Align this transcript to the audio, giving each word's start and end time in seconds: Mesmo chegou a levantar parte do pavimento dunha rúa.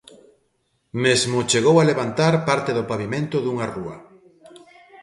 Mesmo 1.03 1.47
chegou 1.51 1.75
a 1.79 1.87
levantar 1.91 2.33
parte 2.49 2.71
do 2.77 2.87
pavimento 2.91 3.37
dunha 3.41 3.65
rúa. 3.75 3.97